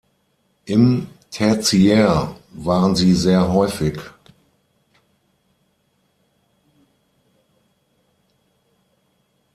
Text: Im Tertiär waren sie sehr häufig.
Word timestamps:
Im 0.65 1.09
Tertiär 1.29 2.35
waren 2.49 2.95
sie 2.95 3.13
sehr 3.13 3.53
häufig. 3.53 3.99